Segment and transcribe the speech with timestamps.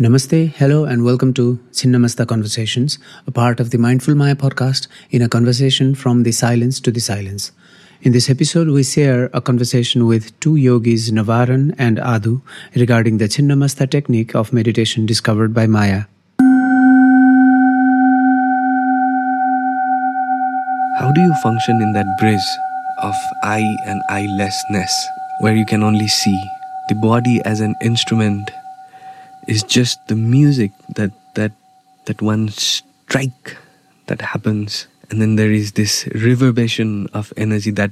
[0.00, 5.22] Namaste, hello, and welcome to Chinnamasta Conversations, a part of the Mindful Maya podcast in
[5.22, 7.50] a conversation from the silence to the silence.
[8.02, 12.42] In this episode, we share a conversation with two yogis, Navaran and Aadu,
[12.76, 16.04] regarding the Chinnamasta technique of meditation discovered by Maya.
[21.00, 22.38] How do you function in that bridge
[23.02, 24.92] of I and I lessness,
[25.40, 26.40] where you can only see
[26.88, 28.52] the body as an instrument
[29.48, 31.52] is just the music that that
[32.04, 33.56] that one strike
[34.06, 34.86] that happens.
[35.10, 37.90] And then there is this reverberation of energy that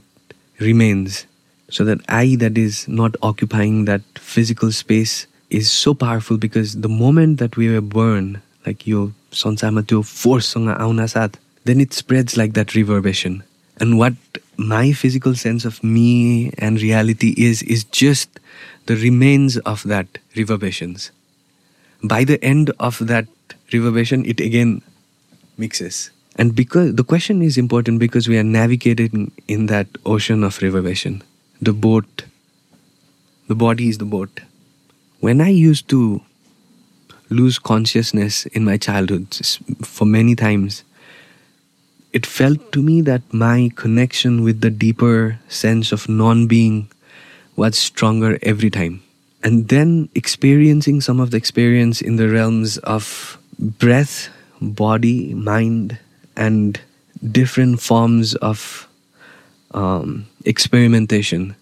[0.61, 1.27] remains.
[1.69, 6.89] So that i that is not occupying that physical space is so powerful because the
[6.89, 11.93] moment that we were born like yo sonsama tyo force sanga auna sat then it
[11.93, 13.43] spreads like that reverberation.
[13.81, 14.15] And what
[14.57, 18.41] my physical sense of me and reality is is just
[18.87, 21.11] the remains of that reverberations
[22.03, 23.27] by the end of that
[23.73, 24.83] reverberation, it again
[25.57, 26.11] mixes.
[26.37, 31.23] And because the question is important because we are navigating in that ocean of reverberation.
[31.63, 32.25] The boat,
[33.49, 34.41] the body is the boat.
[35.21, 36.21] When I used to
[37.31, 39.35] lose consciousness in my childhood
[39.83, 40.85] for many times,
[42.13, 46.89] it felt to me that my connection with the deeper sense of non being
[47.57, 49.03] was stronger every time
[49.47, 53.39] and then experiencing some of the experience in the realms of
[53.79, 54.29] breath,
[54.61, 55.97] body, mind,
[56.37, 56.81] and
[57.31, 58.89] different forms of
[59.71, 61.55] um, experimentation.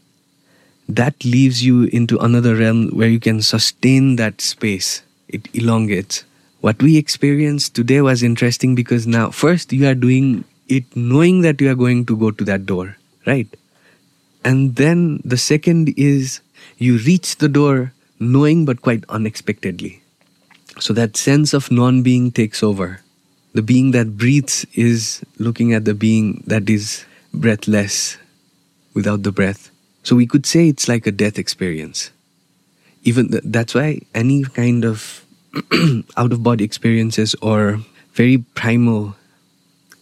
[0.88, 5.02] That leaves you into another realm where you can sustain that space.
[5.28, 6.24] It elongates.
[6.62, 11.60] What we experienced today was interesting because now, first, you are doing it knowing that
[11.60, 12.96] you are going to go to that door,
[13.27, 13.48] right?
[14.42, 16.40] And then the second is
[16.79, 20.02] you reach the door knowing but quite unexpectedly.
[20.80, 23.01] So that sense of non being takes over.
[23.55, 28.19] The being that breathes is looking at the being that is breathless
[28.95, 29.70] without the breath.
[30.03, 32.11] So we could say it's like a death experience.
[33.05, 35.24] Even th- that's why any kind of
[36.17, 37.80] out of body experiences or
[38.13, 39.14] very primal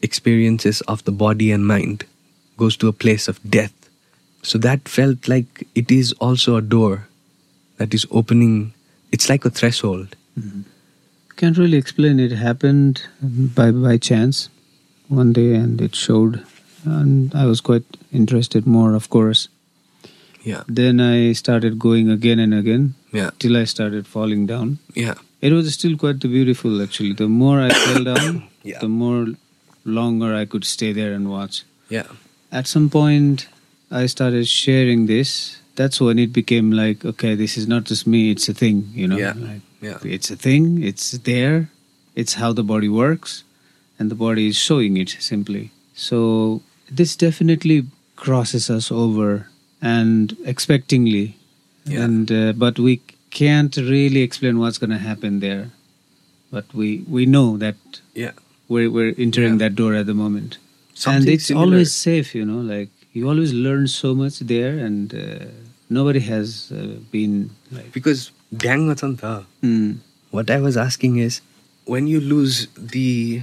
[0.00, 2.04] experiences of the body and mind
[2.56, 3.81] goes to a place of death
[4.42, 7.08] so that felt like it is also a door
[7.78, 8.74] that is opening.
[9.12, 10.16] It's like a threshold.
[10.38, 10.62] Mm-hmm.
[11.36, 12.20] Can't really explain.
[12.20, 14.48] It happened by by chance
[15.08, 16.44] one day, and it showed,
[16.84, 19.48] and I was quite interested more, of course.
[20.42, 20.62] Yeah.
[20.66, 22.94] Then I started going again and again.
[23.12, 23.30] Yeah.
[23.38, 24.78] Till I started falling down.
[24.94, 25.14] Yeah.
[25.40, 27.12] It was still quite beautiful, actually.
[27.12, 28.78] The more I fell down, yeah.
[28.80, 29.26] the more
[29.84, 31.64] longer I could stay there and watch.
[31.88, 32.06] Yeah.
[32.50, 33.48] At some point,
[33.92, 38.30] I started sharing this, that's when it became like, okay, this is not just me,
[38.30, 39.16] it's a thing, you know?
[39.16, 39.34] Yeah.
[39.36, 39.98] Like, yeah.
[40.04, 41.68] It's a thing, it's there,
[42.14, 43.44] it's how the body works,
[43.98, 45.70] and the body is showing it simply.
[45.94, 47.86] So this definitely
[48.16, 49.48] crosses us over
[49.80, 51.34] and expectingly.
[51.84, 52.04] Yeah.
[52.04, 55.70] And uh, but we can't really explain what's going to happen there.
[56.50, 57.76] But we we know that
[58.14, 58.32] yeah.
[58.68, 59.68] we're we're entering Yeah.
[59.68, 60.58] that door at the moment.
[60.94, 61.64] Something and it's similar.
[61.64, 65.44] always safe, you know, like you always learn so much there and uh,
[65.90, 69.44] nobody has uh, been like Because dang ta.
[69.62, 69.98] mm,
[70.30, 71.40] What I was asking is
[71.84, 73.42] when you lose the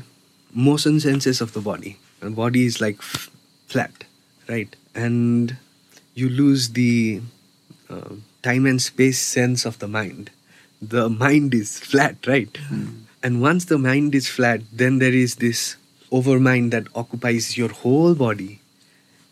[0.53, 3.29] motion senses of the body, and body is like f-
[3.67, 4.03] flat,
[4.47, 4.75] right?
[4.95, 5.55] And
[6.15, 7.21] you lose the
[7.89, 10.31] uh, time and space sense of the mind.
[10.81, 12.57] The mind is flat, right?
[13.21, 15.75] And once the mind is flat, then there is this
[16.11, 18.58] overmind that occupies your whole body,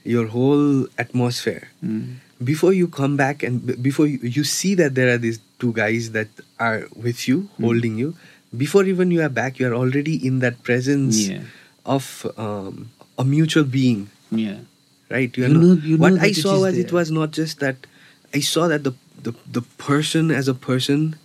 [0.07, 1.67] your whole atmosphere.
[1.83, 5.39] Mm, before you come back and b- before you, you see that there are these
[5.59, 6.29] two guys that
[6.59, 8.15] are with you holding you
[8.55, 11.41] before even you are back you are already in that presence yeah.
[11.85, 12.05] of
[12.37, 14.09] um, a mutual being.
[14.31, 14.59] Yeah.
[15.09, 15.33] Right?
[15.37, 17.87] Are You not- know- you what that i saw was it was not just that
[18.35, 18.93] i saw that the,
[19.27, 21.15] the the person as a person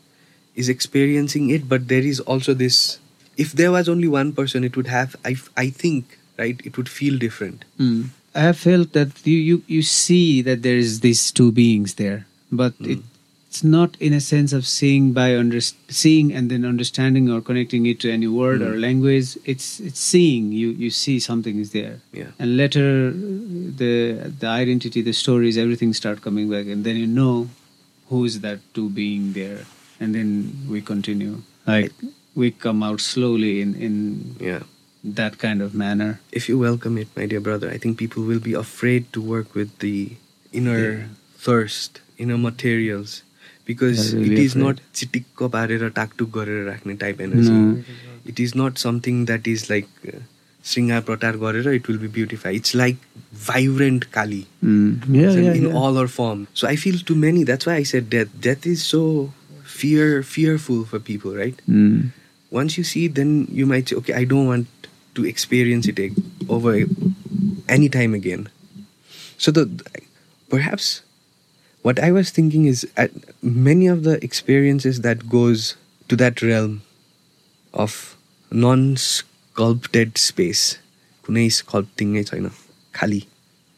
[0.54, 2.98] is experiencing it but there is also this
[3.36, 6.88] if there was only one person it would have i, I think right it would
[6.88, 7.64] feel different.
[7.78, 8.10] Mm.
[8.34, 12.20] I have felt that you, you you see that there is these two beings there
[12.50, 13.02] but Mm.
[13.48, 15.60] it's not in a sense of seeing by under,
[16.00, 18.80] seeing and then understanding or connecting it to any word or Mm.
[18.86, 19.36] language.
[19.44, 20.46] It's it's seeing.
[20.60, 21.96] You you see something is there.
[22.20, 22.30] Yeah.
[22.38, 22.86] And later
[23.82, 23.92] the
[24.44, 27.34] the identity the stories everything start coming back and then you know
[28.08, 29.60] who is that two being there.
[30.00, 30.28] And then
[30.74, 31.34] we continue.
[31.66, 31.92] Like
[32.34, 33.94] we come out slowly in in
[34.40, 34.62] yeah
[35.03, 38.39] that kind of manner if you welcome it, my dear brother, I think people will
[38.39, 40.11] be afraid to work with the
[40.51, 41.03] inner Yeah.
[41.37, 43.21] thirst, inner materials,
[43.65, 44.63] because They're really it is afraid.
[44.63, 47.51] not चिटिक्क पारेर टाकटुक गरेर राख्ने type energy.
[47.51, 47.83] No.
[48.25, 50.19] It is not something that is like uh,
[50.63, 52.55] श्रृङ्गार प्रटार गरेर it will be beautified.
[52.55, 52.97] It's like
[53.31, 55.03] vibrant Kali Mm.
[55.07, 55.73] Yeah, in, yeah, in yeah.
[55.73, 56.47] all her form.
[56.53, 58.29] So I feel to many, that's why I said death.
[58.41, 59.33] Death is so
[59.63, 61.61] fear fearful for people, right?
[61.69, 62.11] Mm.
[62.49, 63.15] Once you see it,
[65.14, 66.12] to experience it
[66.48, 66.84] over
[67.68, 68.48] any time again.
[69.38, 69.68] So the
[70.48, 71.02] perhaps
[71.82, 72.86] what I was thinking is
[73.42, 75.76] many of the experiences that goes
[76.08, 76.82] to that realm
[77.74, 78.16] of
[78.50, 80.78] non-sculpted space,
[81.24, 82.50] kunai sculpting china.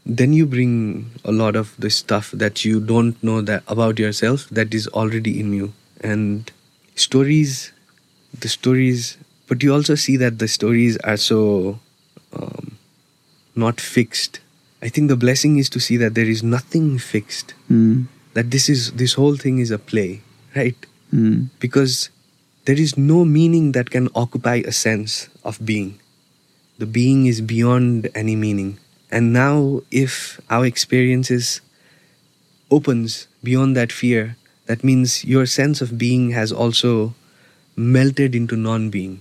[0.06, 4.48] Then you bring a lot of the stuff that you don't know that about yourself
[4.50, 6.50] that is already in you and
[6.94, 7.72] stories
[8.38, 9.16] the stories
[9.46, 11.78] but you also see that the stories are so
[12.32, 12.76] um,
[13.54, 14.40] not fixed?
[14.82, 17.54] I think the blessing is to see that there is nothing fixed.
[17.70, 18.06] Mm.
[18.34, 20.20] that this is this whole thing is a play
[20.54, 20.76] right?
[21.12, 21.48] Mm.
[21.60, 22.10] because
[22.64, 26.00] there is no meaning that can occupy a sense of being.
[26.78, 28.78] The being is beyond any meaning.
[29.10, 31.60] And now if our experiences
[32.70, 34.36] opens beyond that fear
[34.66, 37.14] that means your sense of being has also
[37.76, 39.20] melted into non-being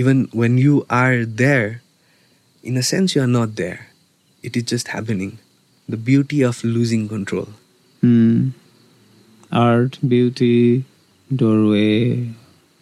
[0.00, 1.82] even when you are there
[2.62, 3.80] in a sense you are not there
[4.42, 5.38] it is just happening
[5.88, 7.48] the beauty of losing control
[8.02, 8.52] Mm.
[9.52, 10.84] Art, beauty,
[11.34, 12.32] doorway,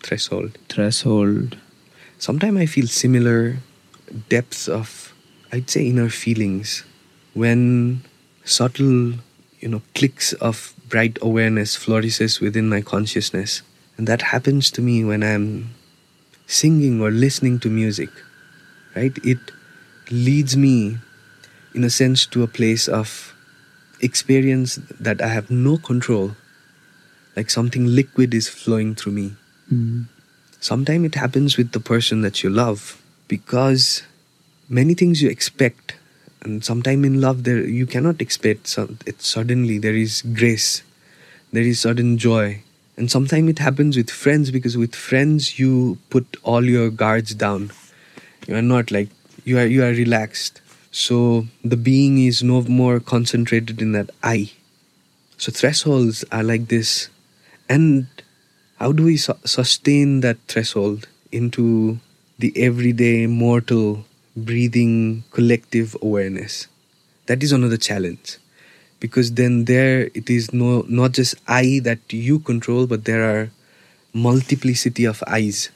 [0.02, 1.56] threshold threshold.
[2.18, 3.58] Sometimes I feel similar
[4.28, 5.12] depths of,
[5.52, 6.84] I'd say, inner feelings
[7.34, 8.02] when
[8.44, 9.14] subtle,
[9.60, 13.62] you know, clicks of bright awareness flourishes within my consciousness.
[13.96, 15.74] And that happens to me when I'm
[16.48, 18.08] singing or listening to music,
[18.96, 19.16] right?
[19.22, 19.38] It
[20.10, 20.98] leads me,
[21.74, 23.34] in a sense, to a place of
[24.00, 26.34] experience that I have no control.
[27.36, 29.36] Like something liquid is flowing through me.
[29.72, 30.06] Mm.
[30.58, 34.02] Sometimes it happens with the person that you love because
[34.68, 35.94] many things you expect,
[36.42, 38.76] and sometimes in love there you cannot expect.
[39.06, 40.82] It suddenly there is grace,
[41.52, 42.62] there is sudden joy,
[42.98, 47.70] and sometimes it happens with friends because with friends you put all your guards down.
[48.48, 49.08] You are not like
[49.44, 50.60] you are you are relaxed.
[50.90, 54.50] So the being is no more concentrated in that I.
[55.36, 57.08] So thresholds are like this,
[57.68, 58.08] and
[58.80, 62.00] how do we su- sustain that threshold into
[62.38, 64.04] the everyday mortal
[64.36, 66.68] breathing collective awareness
[67.26, 68.38] that is another challenge
[69.00, 73.50] because then there it is no not just i that you control but there are
[74.12, 75.70] multiplicity of eyes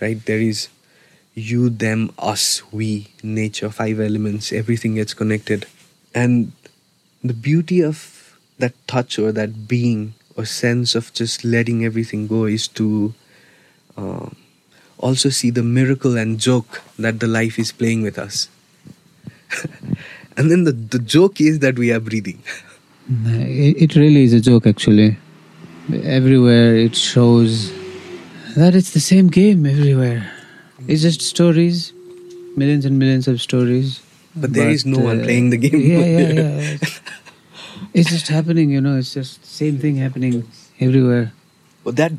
[0.00, 0.68] right there is
[1.34, 5.66] you them us we nature five elements everything gets connected
[6.14, 6.52] and
[7.22, 12.44] the beauty of that touch or that being or sense of just letting everything go
[12.44, 13.14] is to
[13.96, 14.28] uh,
[14.98, 18.48] also see the miracle and joke that the life is playing with us.
[20.36, 22.42] and then the, the joke is that we are breathing.
[23.26, 25.18] It, really is a joke, actually.
[25.92, 27.70] Everywhere it shows
[28.56, 30.30] that it's the same game everywhere.
[30.88, 31.92] It's just stories,
[32.56, 34.00] millions and millions of stories.
[34.36, 35.80] But there is no one uh, playing the game.
[35.80, 36.76] Yeah, yeah, yeah.
[36.80, 37.00] It's,
[37.92, 38.96] it's just happening, you know.
[38.96, 40.48] It's just same thing happening
[40.80, 41.32] everywhere.
[41.84, 42.12] But that,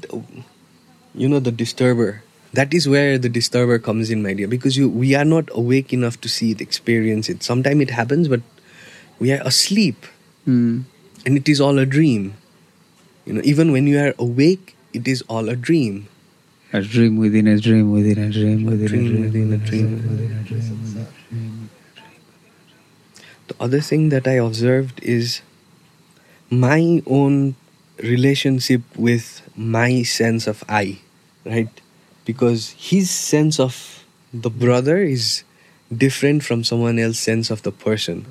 [1.13, 2.21] you know, the disturber,
[2.55, 5.93] that is where the disturber comes in, my dear, because you we are not awake
[5.93, 7.43] enough to see it, experience it.
[7.43, 8.41] Sometimes it happens, but
[9.19, 10.05] we are asleep
[10.45, 10.85] Mm.
[11.25, 12.37] and it is all a dream.
[13.25, 16.05] You know, even when you are awake, it is all a dream.
[16.71, 19.89] A dream within a dream within a dream within Dream a dream within a dream.
[19.89, 21.69] within a dream within a dream.
[23.47, 25.41] The other thing that I observed is
[26.49, 27.55] my own
[28.01, 30.99] relationship with my sense of I,
[31.45, 31.69] right?
[32.25, 34.03] Because his sense of
[34.33, 35.43] the brother is
[35.95, 38.25] different from someone else's sense of the person.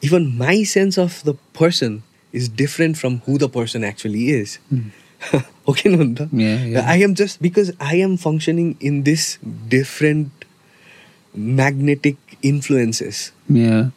[0.00, 4.58] Even my sense of the person is different from who the person actually is.
[4.72, 4.90] Mm.
[5.68, 6.28] okay, Nanda?
[6.32, 6.84] Yeah, yeah.
[6.86, 9.38] I am just because I am functioning in this
[9.68, 10.30] different
[11.34, 13.32] magnetic influences.
[13.48, 13.90] Yeah.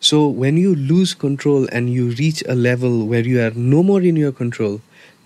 [0.00, 4.00] So when you lose control and you reach a level where you are no more
[4.00, 4.80] in your control,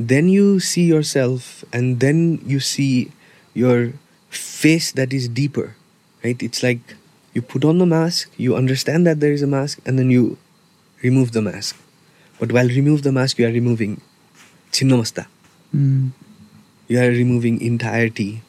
[0.08, 3.12] then you see yourself and then you see
[3.52, 3.92] your
[4.30, 5.76] face that is deeper.
[6.24, 6.40] Right?
[6.42, 6.80] It's like
[7.34, 10.38] you put on the mask, you understand that there is a mask, and then you
[11.02, 11.76] remove the mask.
[12.38, 14.00] But while remove the mask, you are removing
[14.72, 15.26] chinnamasta.
[15.74, 16.10] Mm.
[16.88, 18.42] You are removing entirety.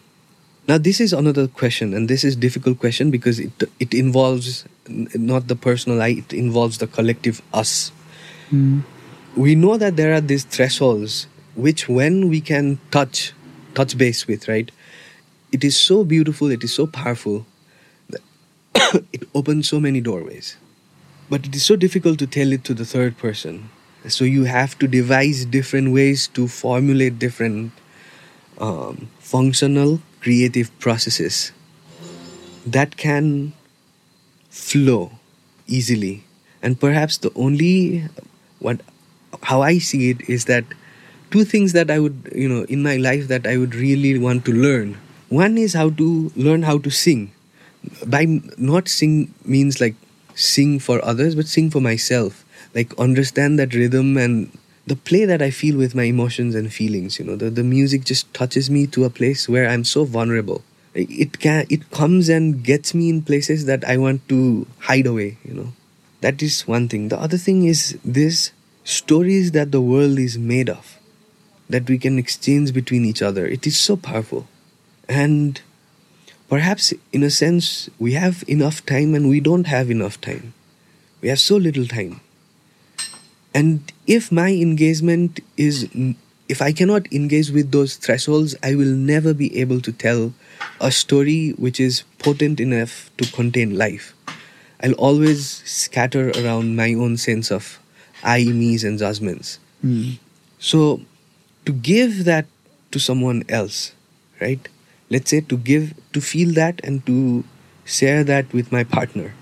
[0.68, 5.48] Now this is another question, and this is difficult question because it it involves not
[5.48, 7.92] the personal I, it involves the collective us.
[8.52, 8.84] Mm.
[9.36, 13.34] we know that there are these thresholds which when we can touch
[13.74, 14.72] touch base with right?
[15.52, 17.46] It is so beautiful it is so powerful
[19.14, 20.58] it opens so many doorways.
[21.30, 23.70] But it is so difficult to tell it to the third person.
[24.08, 27.72] So you have to devise different ways to formulate different
[28.60, 31.52] um, functional creative processes
[32.66, 33.54] that can
[34.50, 35.12] flow
[35.68, 36.24] easily.
[36.62, 38.06] And perhaps the only
[38.60, 38.82] what
[39.44, 40.66] how i see it is that
[41.32, 44.46] two things that i would you know in my life that i would really want
[44.46, 44.98] to learn
[45.30, 47.32] one is how to learn how to sing
[48.06, 48.26] by
[48.58, 49.96] not sing means like
[50.36, 52.46] sing for others but sing for myself
[52.76, 54.52] like understand that rhythm and
[54.88, 57.20] the play that I feel with my emotions and feelings.
[57.20, 60.64] You know, the, the music just touches me to a place where I'm so vulnerable.
[60.94, 65.38] It can it comes and gets me in places that I want to hide away.
[65.46, 65.74] You know,
[66.20, 67.08] that is one thing.
[67.08, 68.52] The other thing is this
[68.84, 71.00] stories that the world is made of,
[71.72, 73.46] that we can exchange between each other.
[73.46, 74.48] It is so powerful,
[75.10, 75.62] and
[76.50, 80.54] perhaps in a sense we have enough time and we don't have enough time.
[81.22, 82.22] We have so little time
[83.54, 85.90] and if my engagement is
[86.48, 90.34] if i cannot engage with those thresholds i will never be able to tell
[90.80, 94.14] a story which is potent enough to contain life
[94.84, 97.80] i'll always scatter around my own sense of
[98.24, 100.18] i me's and judgments mm.
[100.60, 101.02] so
[101.65, 102.47] to give that
[102.91, 103.93] to someone else
[104.41, 104.69] right
[105.11, 107.45] let's say to give to feel that and to
[107.85, 109.35] share that with my partner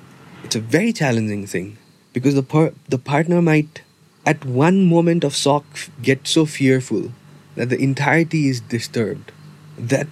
[0.45, 1.77] it's a very challenging thing
[2.13, 3.83] because the par- the partner might
[4.27, 5.65] at one moment of shock
[6.03, 7.11] get so fearful
[7.57, 9.33] that the entirety is disturbed
[9.79, 10.07] that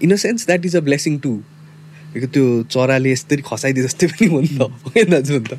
[0.00, 1.36] in a sense that is a blessing too
[2.12, 5.58] because त्यो चराले यसरी खसाइदिए जस्तै पनि हो नि त होइन दाजु नि त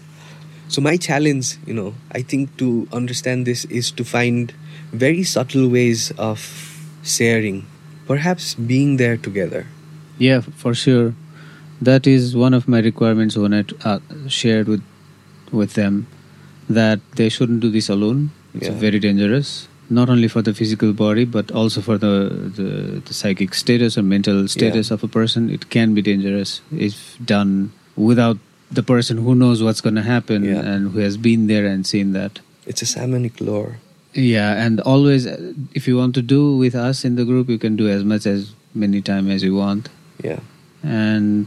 [0.73, 1.87] सो माई challenge you know
[2.17, 4.51] I think two understand this is to find
[4.92, 6.38] very subtle ways of
[7.02, 7.66] sharing,
[8.06, 9.66] perhaps being there together.
[10.18, 11.14] Yeah, for sure.
[11.80, 14.82] That is one of my requirements when I uh, shared with
[15.50, 16.06] with them
[16.68, 18.30] that they shouldn't do this alone.
[18.54, 18.78] It's Yeah.
[18.78, 22.14] very dangerous, not only for the physical body but also for the,
[22.56, 25.50] the, the psychic status or mental status of a person.
[25.50, 28.38] It can be dangerous if done without
[28.70, 30.60] the person who knows what's going to happen Yeah.
[30.60, 32.40] and who has been there and seen that.
[32.66, 33.78] It's a shamanic lore.
[34.14, 37.58] Yeah, and always, uh, if you want to do with us in the group, you
[37.58, 39.88] can do as much as many time as you want,
[40.22, 40.40] Yeah.
[40.82, 41.46] and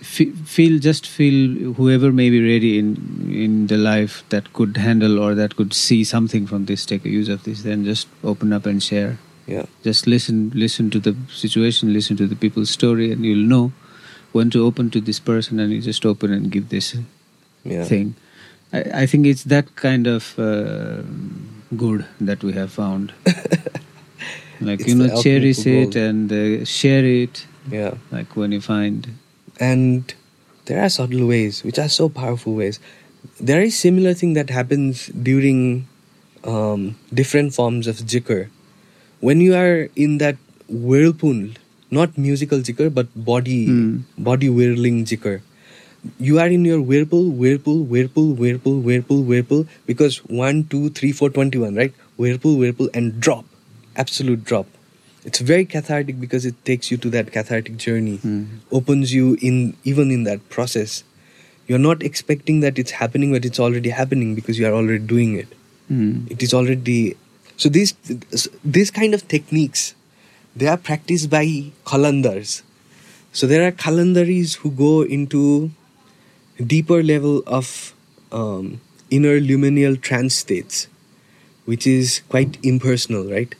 [0.00, 2.96] fe- feel just feel whoever may be ready in
[3.44, 7.10] in the life that could handle or that could see something from this, take a
[7.10, 9.18] use of this, then just open up and share.
[9.46, 9.66] Yeah.
[9.84, 13.72] Just listen, listen to the situation, listen to the people's story, and you'll know
[14.32, 16.96] when to open to this person, and you just open and give this
[17.64, 17.84] Yeah.
[17.84, 18.14] thing.
[18.72, 21.02] I, I think it's that kind of uh,
[21.74, 23.12] good that we have found.
[24.60, 25.96] like It's you know, cherish it gold.
[25.96, 27.46] and uh, share it.
[27.70, 27.94] Yeah.
[28.10, 29.08] Like when you find,
[29.58, 30.14] and
[30.66, 32.78] there are subtle ways which are so powerful ways
[33.40, 35.86] there is similar thing that happens during
[36.44, 38.48] um, different forms of jikr
[39.20, 40.36] when you are in that
[40.68, 41.48] whirlpool
[41.90, 43.98] not musical jikr but body Hmm.
[44.18, 45.40] body whirling jikr
[46.18, 51.30] you are in your whirlpool whirlpool whirlpool whirlpool whirlpool whirlpool because 1 2 3 4
[51.30, 51.92] 21 right?
[52.16, 53.44] Whirlpool whirlpool and drop.
[53.96, 54.66] Absolute drop.
[55.24, 58.16] It's very cathartic because it takes you to that cathartic journey.
[58.16, 58.44] Hmm.
[58.70, 61.04] opens you in even in that process.
[61.66, 65.34] You're not expecting that it's happening but it's already happening because you are already doing
[65.34, 65.48] it.
[65.90, 67.16] Mm, it is already
[67.56, 67.94] so these
[68.64, 69.94] this kind of techniques
[70.54, 72.62] they are practiced by kalandars.
[73.32, 75.70] So there are kalandaris who go into
[76.64, 77.94] deeper level of
[78.32, 80.88] um, inner luminal trance states
[81.64, 83.54] which is quite impersonal right?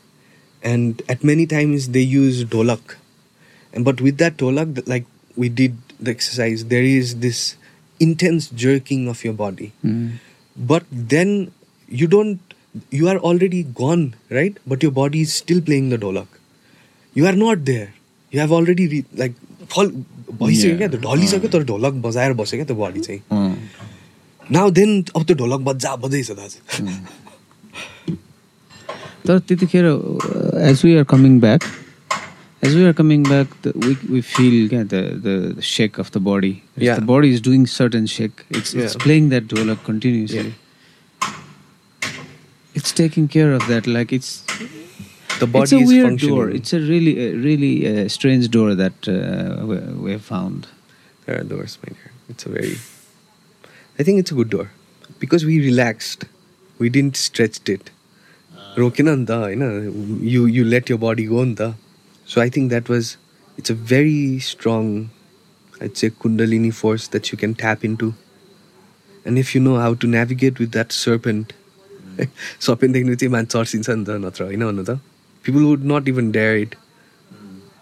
[0.62, 2.96] And at many times they use dolak.
[3.72, 5.04] And but with that dolak like
[5.36, 7.56] we did the exercise there is this
[8.00, 9.72] intense jerking of your body.
[9.84, 10.18] Mm,
[10.56, 11.52] but then
[11.88, 12.40] you don't
[12.90, 14.56] you are already gone right?
[14.66, 16.28] But your body is still playing the dolak.
[17.14, 17.92] You are not there.
[18.30, 19.34] You have already re- like
[19.68, 19.92] फल
[20.40, 20.76] भइसक्यो.
[20.78, 23.20] क्या त्यो ढलिसक्यो तर ढोलक बजाएर बस्यो क्या त्यो बडी चाहिँ
[24.42, 26.58] नाउ देन अब त्यो ढोलक बजा बजाइछ दाजु
[29.26, 29.84] तर त्यतिखेर
[30.70, 31.62] as we are coming back
[32.64, 36.54] as we are coming back we we feel क्या the the shake of the body.
[36.78, 38.96] The body is doing certain shake it's it's.
[39.02, 40.52] Playing that dholak continuously.
[42.78, 43.86] It's taking care of that.
[43.92, 44.32] Like it's
[45.39, 46.35] The body it's a is weird functioning.
[46.35, 46.49] door.
[46.49, 50.67] It's a really, a really uh, strange door that uh, we, we have found.
[51.25, 52.11] There are doors, my dear.
[52.29, 52.75] It's a very.
[53.99, 54.69] I think it's a good door
[55.19, 56.25] because we relaxed.
[56.79, 57.91] We didn't stretch it.
[58.77, 59.63] रोकेन नि त होइन
[60.23, 61.75] यु यु late यर बडी गो नि त
[62.27, 63.15] सो I think that was
[63.59, 64.85] it's a very strong
[65.83, 68.13] it's a kundalini force that you can tap in to
[69.27, 71.53] and if you know how to navigate with that serpent
[72.67, 74.99] serpent देख्नु चाहिँ मान्छे चर्सिन्छ नि त नत्र होइन भन्नु त
[75.46, 76.74] people would not even dare it.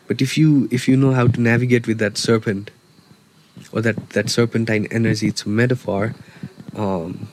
[0.07, 2.71] But if you if you know how to navigate with that serpent
[3.73, 6.15] or that that serpentine energy it's a metaphor
[6.77, 7.29] um,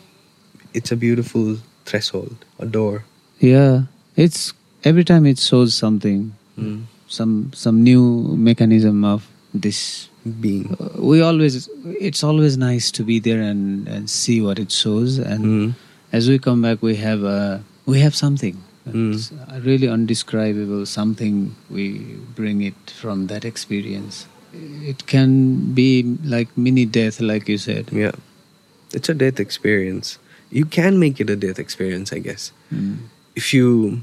[0.74, 3.04] it's a beautiful threshold a door.
[3.40, 3.84] Yeah.
[4.16, 4.54] It's
[4.86, 6.84] every time it shows something mm.
[7.08, 10.08] some some new mechanism of this
[10.40, 10.74] being.
[10.80, 11.70] uh, we always
[12.10, 15.18] it's always nice to be there and and see what it shows.
[15.18, 15.74] And mm.
[16.14, 18.64] as we come back we have a we have something.
[18.88, 19.14] Mm.
[19.14, 21.56] It's a really undescribable something.
[21.70, 22.00] We
[22.36, 24.28] bring it from that experience.
[24.54, 27.90] It can be like mini death, like you said.
[27.92, 28.12] Yeah.
[28.94, 30.18] It's a death experience.
[30.50, 32.52] You can make it a death experience, I guess.
[32.74, 32.98] Mm.
[33.36, 34.02] If you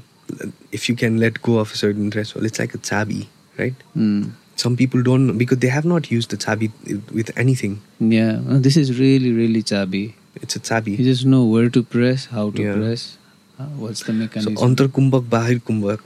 [0.71, 3.75] if you can let go of a certain threshold, it's like a chabi, right?
[3.95, 4.31] Mm.
[4.55, 6.71] Some people don't because they have not used the chabi
[7.11, 7.81] with anything.
[7.99, 10.15] Yeah, this is really, really chubby.
[10.35, 10.97] It's a chabi.
[10.97, 12.73] You just know where to press, how to Yeah.
[12.73, 13.17] press,
[13.59, 14.55] what's the So mechanism.
[14.57, 15.99] antar kumbhak, bahir kumbhak.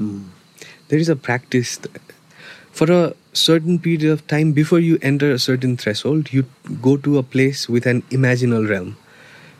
[0.00, 0.24] Mm.
[0.88, 1.78] there is a practice
[2.72, 6.44] for a certain period of time before you enter a certain threshold you
[6.80, 8.96] go to a place with an imaginal realm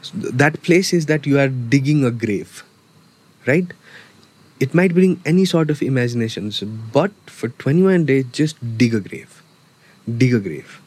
[0.07, 2.65] So that place is that you are digging a grave
[3.47, 3.73] right
[4.67, 6.61] it might bring any sort of imaginations
[6.97, 9.37] but for 21 days just dig a grave
[10.25, 10.81] dig a grave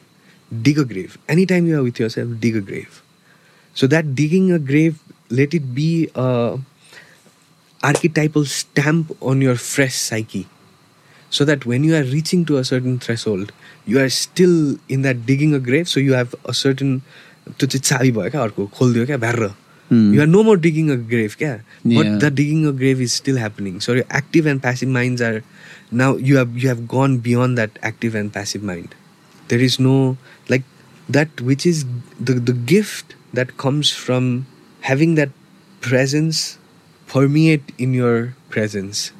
[0.68, 3.00] dig a grave anytime you are with yourself dig a grave
[3.82, 5.00] so that digging a grave
[5.31, 6.27] let it be a
[7.81, 10.45] archetypal stamp on your fresh psyche
[11.31, 13.51] so that when you are reaching to a certain threshold
[13.87, 17.01] you are still in that digging a grave so you have a certain
[17.59, 19.49] त्यो चाहिँ चाबी भयो क्या अर्को खोलिदियो क्या भ्याएर
[19.91, 20.13] Hmm.
[20.15, 22.19] You are no more digging a grave क्या but Yeah.
[22.19, 25.41] The digging a grave is still happening so active end passive minds are
[26.01, 28.93] now you have you have gone beyond that active end passive mind
[29.49, 29.95] there is know
[30.51, 30.63] like
[31.11, 31.83] that which is
[32.21, 34.29] the the gift that comes from
[34.86, 35.30] having that
[35.80, 36.58] presence
[37.06, 39.12] permeate in your presence.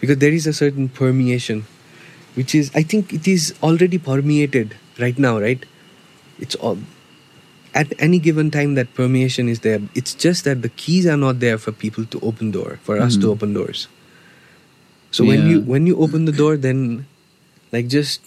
[0.00, 1.64] Because there is a certain permeation
[2.34, 5.64] which is i think it is already permeated right now right?
[6.38, 6.78] It's all
[7.74, 9.80] at any given time that permeation is there.
[9.94, 13.14] It's just that the keys are not there for people to open door for us
[13.14, 13.30] to mm-hmm.
[13.30, 13.88] open doors.
[15.10, 15.30] So yeah.
[15.30, 17.06] when you when you open the door then
[17.72, 18.20] like just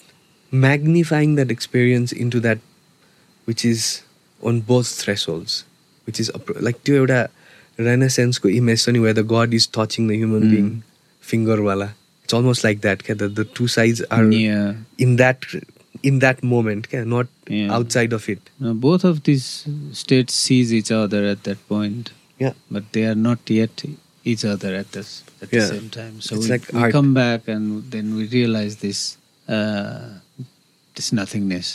[0.50, 2.58] magnifying that experience into that
[3.44, 4.02] which is
[4.42, 5.64] on both thresholds.
[6.07, 7.19] which is appro- like त्यो एउटा
[7.79, 10.51] रेनेसेन्सको image छ नि where the god is touching the human Mm.
[10.55, 10.71] being
[11.33, 11.87] finger wala
[12.25, 14.73] it's almost like that क्या the, the two sides are yeah.
[15.05, 15.47] in that
[16.11, 17.71] in that moment क्या not Yeah.
[17.77, 19.47] outside of it Now, both of these
[20.01, 22.11] states sees each other at that point,
[22.43, 23.83] yeah but they are not yet
[24.33, 25.09] each other at this
[25.41, 25.67] at the Yeah.
[25.71, 26.13] same time.
[26.27, 26.93] So It's we, like we art.
[26.97, 29.01] come back and then we realize this
[29.57, 30.19] uh,
[30.99, 31.71] this nothingness,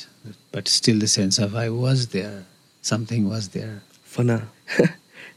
[0.56, 2.36] but still the sense of I was there,
[2.92, 3.74] something was there.
[4.13, 4.47] fana.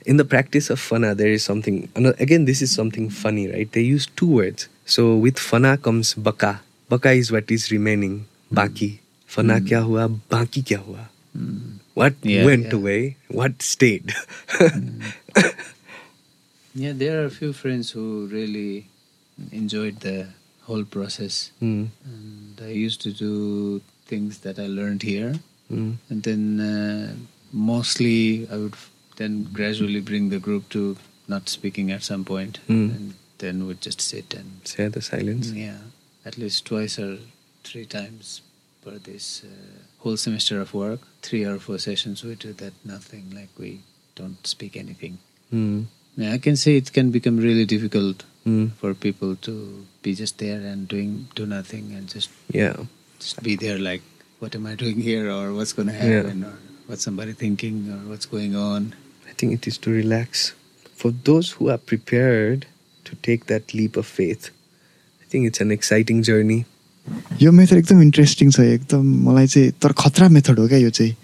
[0.06, 1.88] In the practice of fana there is something
[2.20, 3.70] again this is something funny right?
[3.72, 4.68] They use two words.
[4.84, 6.60] So with fana comes baka.
[6.88, 8.26] Baka is what is remaining.
[8.52, 9.00] Baki.
[9.26, 9.66] Fana Mm.
[9.66, 10.04] kya hua?
[10.30, 11.08] Baki kya hua?
[11.36, 11.80] Mm.
[11.98, 12.76] what Yeah, went yeah.
[12.78, 13.00] away?
[13.28, 14.14] What stayed?
[16.74, 18.86] Yeah, there are a few friends who really
[19.50, 20.28] enjoyed the
[20.68, 25.40] whole process, Mm, and I used to do things that I learned here.
[25.72, 27.16] mm, and then uh,
[27.52, 28.74] mostly I would
[29.16, 30.96] then gradually bring the group to
[31.28, 32.94] not speaking at some point, Mm.
[32.96, 35.78] and then would just sit and share the silence yeah,
[36.24, 37.18] at least twice or
[37.64, 38.40] three times
[38.84, 39.48] per this uh,
[39.98, 43.80] whole semester of work, three or four sessions we do that nothing like we
[44.14, 45.18] don't speak anything.
[45.52, 50.14] Mm, Yeah, I can say it can become really difficult mm, for people to be
[50.14, 52.76] just there and doing do nothing and just yeah
[53.18, 54.02] just be there like
[54.38, 56.22] what am i doing here or what's going to Yeah.
[56.22, 56.56] happen or
[56.88, 58.92] what's somebody thinking or what's going on?
[59.28, 60.52] I think it is to relax.
[60.96, 62.66] For those who are prepared
[63.06, 64.50] to take that leap of faith,
[65.22, 66.64] I think it's an exciting journey.
[67.40, 71.14] यो method एकदम interesting छ एकदम मलाई चाहिँ तर खतरा method हो क्या यो चाहिँ।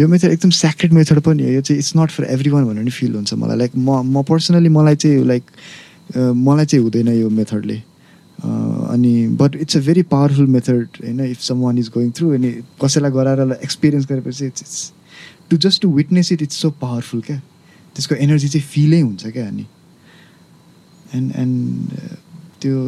[0.00, 2.84] यो मेथड एकदम स्याक्रेड मेथड पनि हो। यो चाहिँ it's not for every one भनेर
[2.84, 5.44] नि फिल हुन्छ मलाई। लाइक म म पर्सनली मलाई चाहिँ लाइक
[6.16, 7.76] मलाई चाहिँ हुँदैन यो मेथडले।
[8.44, 12.50] अनि but it's a very powerful method होइन if someone is going through अनि
[12.84, 14.92] कसैलाई गराएर एक्सपिरियन्स गरेपछि it's it's
[15.49, 17.37] to just to witness it it's so powerful क्या
[17.95, 19.65] त्यसको एनर्जी चाहिँ फिलै हुन्छ क्या अनि
[21.15, 21.99] एन्ड एन्ड
[22.61, 22.83] त्यो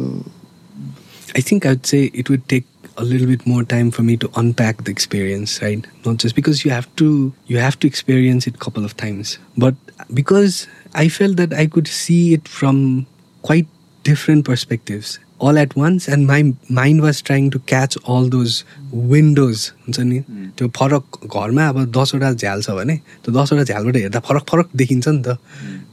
[1.38, 2.64] I think I'd say it would take
[2.96, 5.86] a little bit more time for me to unpack the experience, right?
[6.04, 9.38] Not just because you have to you have to experience it a couple of times,
[9.56, 9.74] but
[10.20, 13.06] because I felt that I could see it from
[13.42, 13.68] quite
[14.02, 16.38] different perspectives all at once and my
[16.68, 18.56] mind was trying to catch all those
[19.12, 20.18] windows हुन्छ नि
[20.56, 25.08] त्यो फरक घरमा अब दसवटा झ्याल छ भने त्यो दसवटा झ्यालबाट हेर्दा फरक फरक देखिन्छ
[25.08, 25.36] नि त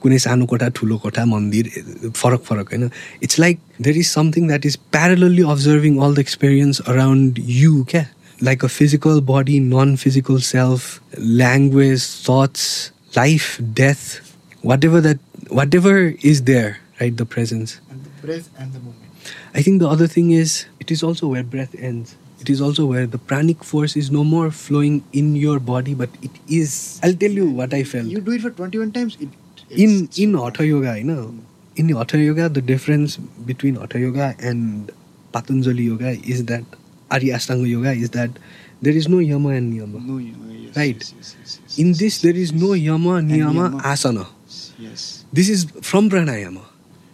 [0.04, 1.71] कुनै सानो कोठा ठुलो कोठा मन्दिर
[2.15, 2.89] फरक फरक होइन
[3.23, 8.06] it's like there is something that is parallelly observing all the experience around you क्या
[8.39, 12.69] like a physical body non physical self language thoughts
[13.17, 14.06] life death
[14.86, 16.69] whatever that whatever is there
[17.02, 17.80] right the presence
[19.55, 22.17] I think the other thing is it is also where breath ends.
[22.41, 26.09] It is also where the pranic force is no more flowing in your body, but
[26.23, 26.99] it is.
[27.03, 28.07] I'll tell you what I felt.
[28.07, 29.17] You do it for 21 times.
[29.21, 29.29] It,
[29.71, 31.38] in in Hatha Yoga, you know, hmm.
[31.77, 34.91] in Hatha Yoga, the difference between Hatha Yoga and
[35.33, 36.65] Patanjali Yoga is that
[37.11, 38.31] Arya Ashtanga Yoga is that
[38.81, 40.05] there is no yama and niyama.
[40.05, 40.97] No, know, yes, Right.
[40.97, 43.81] Yes, yes, yes, yes, In this, there is no yama, niyama.
[43.83, 44.27] asana.
[44.79, 45.25] Yes.
[45.33, 46.62] This is from pranayama.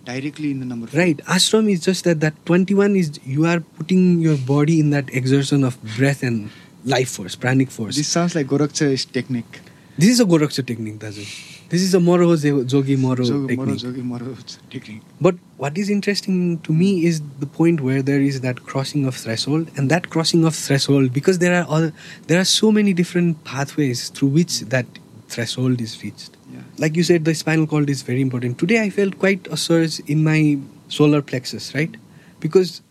[0.09, 0.87] Directly in the number.
[0.97, 1.19] Right.
[1.37, 5.65] Ashram is just that that 21 is you are putting your body in that exertion
[5.65, 6.51] of breath and
[6.85, 7.97] life force, pranic force.
[7.97, 9.61] This sounds like Goraksha's technique.
[9.99, 11.27] This is a Goraksha technique, Daju.
[11.69, 13.81] This is a Moro Jo- Jogi Moro Jog- Moro, technique.
[13.83, 14.35] Jogi Moro
[14.71, 15.03] technique.
[15.21, 19.15] But what is interesting to me is the point where there is that crossing of
[19.17, 21.93] threshold, and that crossing of threshold because there are other,
[22.29, 24.87] there are so many different pathways through which that
[25.29, 26.38] threshold is reached.
[26.79, 28.59] Like you said, the spinal cord is very important.
[28.59, 31.97] Today I felt quite a surge in my solar plexus, right?
[32.41, 32.83] Because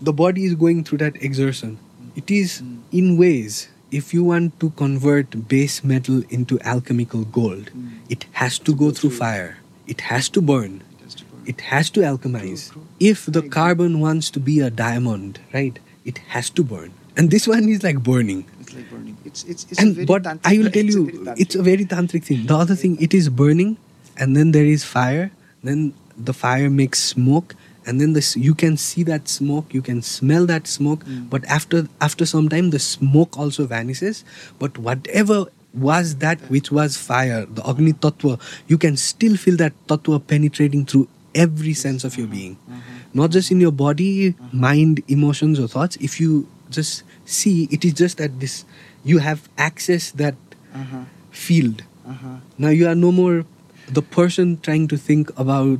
[0.00, 1.78] the body is going through that exertion.
[2.16, 2.78] It is Mm.
[2.92, 3.68] in ways.
[3.90, 7.90] If you want to convert base metal into alchemical gold, Mm.
[8.08, 9.58] it has to go through fire.
[9.86, 11.42] It has to burn It has to burn.
[11.52, 12.72] it has to alchemize.
[12.98, 16.92] If the carbon wants to be a diamond, right, it has to burn.
[17.16, 18.44] And this one is like burning.
[18.74, 19.16] Like burning.
[19.24, 21.62] It's it's it's a and very but I will tell it's a you, it's a
[21.62, 22.46] very tantric thing.
[22.46, 23.76] The other thing, it is burning,
[24.16, 25.30] and then there is fire.
[25.62, 27.54] Then the fire makes smoke,
[27.86, 31.04] and then this you can see that smoke, you can smell that smoke.
[31.04, 31.30] Mm.
[31.30, 34.24] But after after some time, the smoke also vanishes.
[34.58, 39.72] But whatever was that which was fire, the Agni Tattva, you can still feel that
[39.88, 42.80] Tattva penetrating through every sense of your being Uh-huh.
[43.12, 45.96] not just in your body, mind, emotions, or thoughts.
[46.00, 48.64] If you just see, it is just that this
[49.04, 50.34] you have access that
[50.74, 51.04] Uh-huh.
[51.30, 51.82] field.
[52.12, 52.36] Uh-huh.
[52.58, 53.44] Now you are no more
[53.98, 55.78] the person trying to think about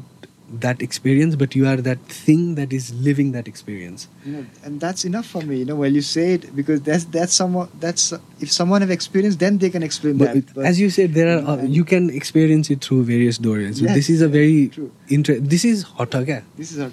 [0.61, 4.07] that experience, but you are that thing that is living that experience.
[4.25, 5.57] You know, and that's enough for me.
[5.59, 9.37] You know, when you say it, because that's that's someone that's if someone have experience,
[9.37, 10.55] then they can explain But, that.
[10.55, 13.79] But as you said, there are uh, you can experience it through various doors.
[13.81, 14.93] So Yes, this is a very true.
[15.09, 16.43] inter- This is hot kya?
[16.57, 16.91] this is our.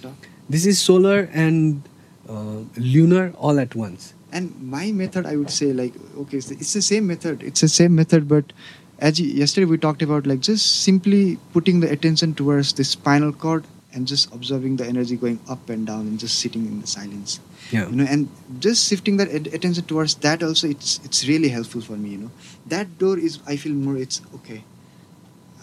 [0.50, 1.84] This is solar and
[2.28, 4.14] uh, lunar all at once.
[4.32, 7.44] And my method, I would say, like, okay, it's the, it's the same method.
[7.44, 8.54] It's the same method, but
[9.00, 13.34] as you, yesterday we talked about, like, just simply putting the attention towards the spinal
[13.34, 16.88] cord and just observing the energy going up and down and just sitting in the
[16.88, 17.40] silence.
[17.72, 17.90] Yeah.
[17.90, 21.82] You know, and just shifting that at- attention towards that also, it's it's really helpful
[21.82, 22.12] for me.
[22.12, 22.32] You know,
[22.68, 23.98] that door is, I feel more.
[23.98, 24.64] It's okay.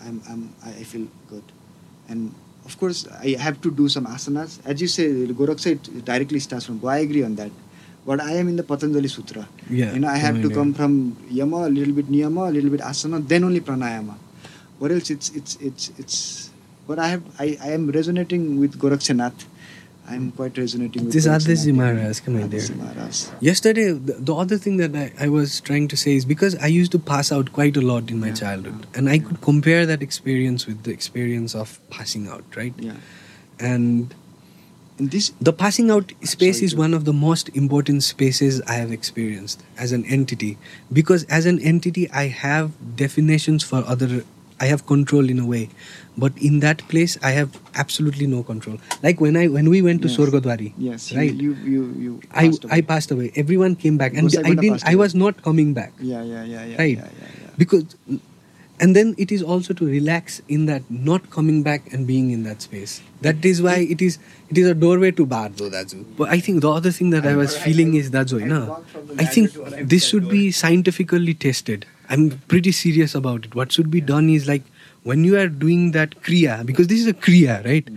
[0.05, 1.43] I'm, I'm, I feel good,
[2.09, 4.61] and of course I have to do some asanas.
[4.65, 6.85] As you say, Goraksha it directly starts from.
[6.87, 7.51] I agree on that.
[8.09, 9.47] But I am in the Patanjali Sutra.
[9.69, 9.93] Yeah.
[9.95, 10.93] You know, I have to come from
[11.39, 14.15] yama, a little bit niyama, a little bit asana, then only pranayama.
[14.79, 15.11] What else?
[15.15, 16.17] It's it's it's it's.
[16.87, 19.45] But I have I, I am resonating with Gorakshanath.
[20.11, 21.13] I am quite resonating with.
[21.13, 21.27] This.
[21.27, 22.49] Adesi Maharaj, come on.
[22.79, 23.19] Maharaj.
[23.49, 26.69] Yesterday, the, the other thing that I, I was trying to say is because I
[26.69, 28.39] used to pass out quite a lot in my Yeah.
[28.45, 32.73] childhood, and I could compare that experience with the experience of passing out, right?
[32.79, 32.95] Yeah.
[33.75, 34.15] And
[34.99, 39.63] this the passing out space is one of the most important spaces I have experienced
[39.79, 40.59] as an entity
[40.93, 44.25] because as an entity, I have definitions for other.
[44.61, 45.71] I have control in a way,
[46.17, 48.79] but in that place, I have absolutely no control.
[49.05, 50.17] Like when I when we went to Yes.
[50.17, 51.33] Swargadwari, yes, right?
[51.33, 52.21] You you you.
[52.33, 52.73] I passed away.
[52.75, 53.33] I passed away.
[53.37, 54.83] Everyone came back, and I didn't.
[54.85, 56.77] I was not coming back, Yeah yeah yeah yeah.
[56.77, 56.99] Right.
[56.99, 57.55] Yeah, yeah, yeah.
[57.57, 57.95] because,
[58.81, 62.45] and then it is also to relax in that not coming back and being in
[62.45, 63.01] that space.
[63.23, 64.19] That is why it is
[64.51, 66.05] it is a doorway to bar, though, Daju.
[66.17, 69.23] But I think the other thing that I was feeling is I walked from the
[69.23, 69.53] I think
[69.89, 71.87] this should that be scientifically tested.
[72.09, 73.55] I'm pretty serious about it.
[73.55, 74.63] What should be done is like
[75.03, 77.89] when you are doing that kriya, because this is a kriya, right?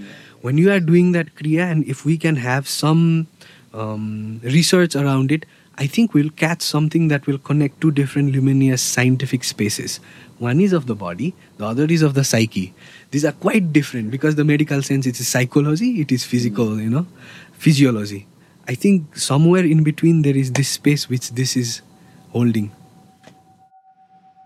[0.42, 3.28] When you are doing that kriya, and if we can have some
[3.74, 5.46] um, research around it,
[5.78, 10.00] I think we'll catch something that will connect two different luminous scientific spaces.
[10.42, 12.74] One is of the body, the other is of the psyche.
[13.12, 16.80] These are quite different because the medical sense it is psychology, it is physical, hmm.
[16.80, 17.06] you know,
[17.54, 18.26] physiology.
[18.68, 21.84] I think somewhere in between there is this space which this is
[22.32, 22.72] holding.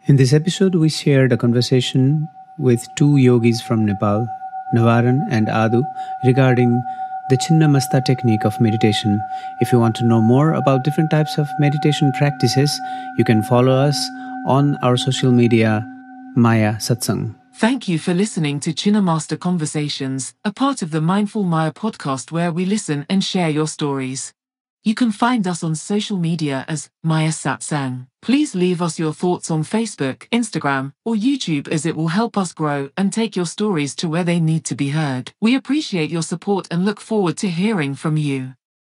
[0.08, 2.28] In this episode, we shared a conversation
[2.60, 4.28] with two yogis from Nepal,
[4.76, 5.82] Navaran and Aadu,
[6.26, 6.84] regarding
[7.30, 9.22] the Chinnamasta technique of meditation.
[9.62, 12.78] If you want to know more about different types of meditation practices,
[13.18, 13.98] you can follow us
[14.46, 15.84] on our social media,
[16.36, 17.36] Maya Satsang.
[17.56, 22.52] Thank you for listening to Chinnamasta Conversations, a part of the Mindful Maya podcast where
[22.52, 24.34] we listen and share your stories.
[24.84, 28.06] You can find us on social media as Maya Satsang.
[28.22, 32.54] Please leave us your thoughts on Facebook, Instagram, or YouTube as it will help us
[32.54, 35.32] grow and take your stories to where they need to be heard.
[35.42, 38.54] We appreciate your support and look forward to hearing from you.